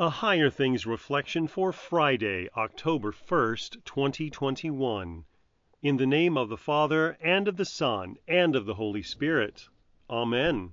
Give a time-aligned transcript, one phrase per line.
[0.00, 5.24] A Higher Things Reflection for Friday, October 1st, 2021.
[5.82, 9.68] In the name of the Father, and of the Son, and of the Holy Spirit.
[10.08, 10.72] Amen.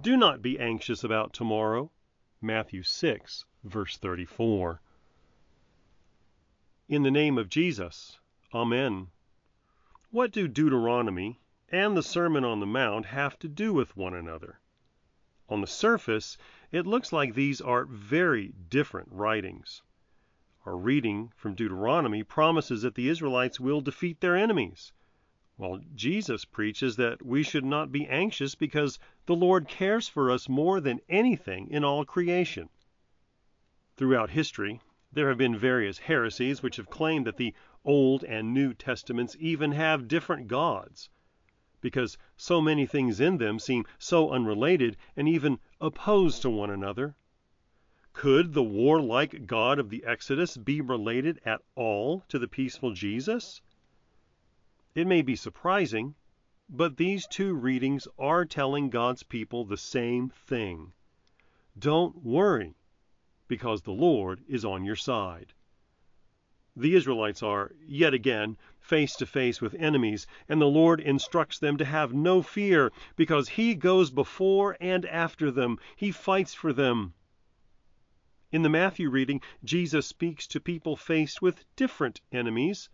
[0.00, 1.90] Do not be anxious about tomorrow.
[2.40, 4.80] Matthew 6, verse 34.
[6.88, 8.18] In the name of Jesus.
[8.54, 9.08] Amen.
[10.10, 11.38] What do Deuteronomy
[11.68, 14.58] and the Sermon on the Mount have to do with one another?
[15.50, 16.38] On the surface,
[16.70, 19.82] it looks like these are very different writings.
[20.66, 24.92] Our reading from Deuteronomy promises that the Israelites will defeat their enemies,
[25.56, 30.48] while Jesus preaches that we should not be anxious because the Lord cares for us
[30.48, 32.68] more than anything in all creation.
[33.96, 34.80] Throughout history,
[35.10, 39.72] there have been various heresies which have claimed that the Old and New Testaments even
[39.72, 41.08] have different gods
[41.80, 47.14] because so many things in them seem so unrelated and even opposed to one another.
[48.12, 53.60] Could the warlike God of the Exodus be related at all to the peaceful Jesus?
[54.94, 56.16] It may be surprising,
[56.68, 60.92] but these two readings are telling God's people the same thing.
[61.78, 62.74] Don't worry,
[63.46, 65.52] because the Lord is on your side.
[66.80, 71.76] The Israelites are, yet again, face to face with enemies, and the Lord instructs them
[71.76, 75.80] to have no fear, because He goes before and after them.
[75.96, 77.14] He fights for them.
[78.52, 82.88] In the Matthew reading, Jesus speaks to people faced with different enemies,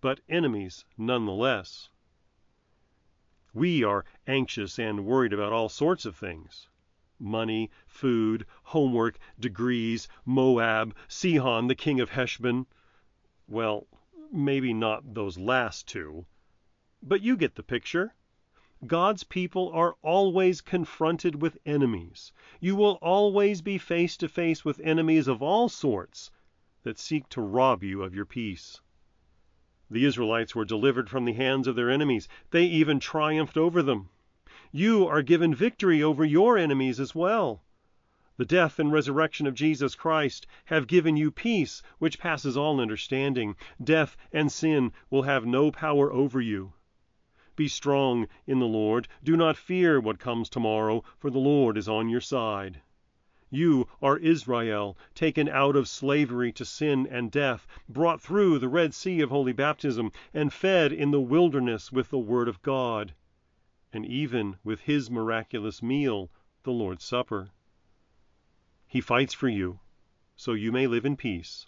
[0.00, 1.90] but enemies nonetheless.
[3.54, 6.66] We are anxious and worried about all sorts of things
[7.20, 12.66] money, food, homework, degrees, Moab, Sihon, the king of Heshbon.
[13.48, 13.88] Well,
[14.30, 16.26] maybe not those last two.
[17.02, 18.14] But you get the picture.
[18.86, 22.32] God's people are always confronted with enemies.
[22.60, 26.30] You will always be face to face with enemies of all sorts
[26.82, 28.80] that seek to rob you of your peace.
[29.90, 32.28] The Israelites were delivered from the hands of their enemies.
[32.50, 34.08] They even triumphed over them.
[34.70, 37.62] You are given victory over your enemies as well.
[38.38, 43.56] The death and resurrection of Jesus Christ have given you peace which passes all understanding.
[43.84, 46.72] Death and sin will have no power over you.
[47.56, 49.06] Be strong in the Lord.
[49.22, 52.80] Do not fear what comes tomorrow, for the Lord is on your side.
[53.50, 58.94] You are Israel, taken out of slavery to sin and death, brought through the Red
[58.94, 63.12] Sea of holy baptism, and fed in the wilderness with the Word of God,
[63.92, 66.30] and even with His miraculous meal,
[66.62, 67.50] the Lord's Supper.
[68.92, 69.80] He fights for you,
[70.36, 71.66] so you may live in peace.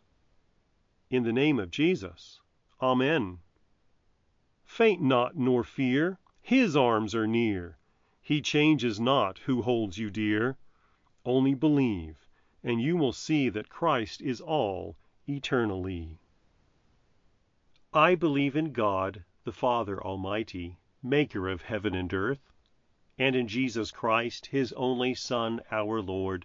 [1.09, 2.43] In the name of Jesus.
[2.83, 3.39] Amen.
[4.67, 7.79] Faint not nor fear, His arms are near.
[8.21, 10.59] He changes not who holds you dear.
[11.25, 12.29] Only believe,
[12.63, 16.19] and you will see that Christ is all eternally.
[17.95, 22.53] I believe in God, the Father Almighty, maker of heaven and earth,
[23.17, 26.45] and in Jesus Christ, his only Son, our Lord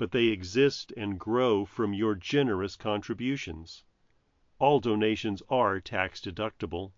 [0.00, 3.84] but they exist and grow from your generous contributions.
[4.58, 6.92] All donations are tax deductible.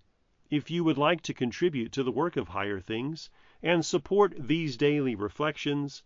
[0.50, 3.28] If you would like to contribute to the work of Higher Things
[3.60, 6.04] and support these daily reflections,